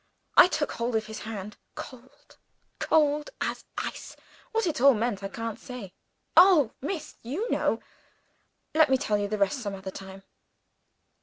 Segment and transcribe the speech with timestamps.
[0.35, 1.57] I took hold of his hand.
[1.75, 2.37] Cold
[2.79, 4.15] cold as ice.
[4.51, 5.93] What it all meant I can't say.
[6.35, 7.83] Oh, miss, you know!
[8.73, 10.23] Let me tell you the rest of it some other time."